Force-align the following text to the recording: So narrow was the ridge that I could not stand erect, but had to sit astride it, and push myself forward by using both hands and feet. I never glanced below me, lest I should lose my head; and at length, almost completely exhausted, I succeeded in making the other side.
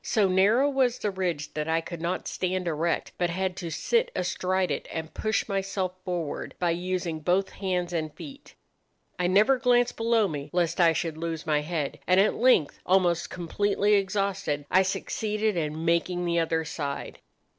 So 0.03 0.27
narrow 0.27 0.67
was 0.67 0.97
the 0.97 1.11
ridge 1.11 1.53
that 1.53 1.67
I 1.67 1.79
could 1.79 2.01
not 2.01 2.27
stand 2.27 2.67
erect, 2.67 3.11
but 3.19 3.29
had 3.29 3.55
to 3.57 3.69
sit 3.69 4.09
astride 4.15 4.71
it, 4.71 4.87
and 4.91 5.13
push 5.13 5.47
myself 5.47 5.93
forward 6.03 6.55
by 6.57 6.71
using 6.71 7.19
both 7.19 7.49
hands 7.51 7.93
and 7.93 8.11
feet. 8.15 8.55
I 9.19 9.27
never 9.27 9.59
glanced 9.59 9.97
below 9.97 10.27
me, 10.27 10.49
lest 10.53 10.81
I 10.81 10.91
should 10.93 11.17
lose 11.19 11.45
my 11.45 11.61
head; 11.61 11.99
and 12.07 12.19
at 12.19 12.33
length, 12.33 12.79
almost 12.83 13.29
completely 13.29 13.93
exhausted, 13.93 14.65
I 14.71 14.81
succeeded 14.81 15.55
in 15.55 15.85
making 15.85 16.25
the 16.25 16.39
other 16.39 16.65
side. 16.65 17.19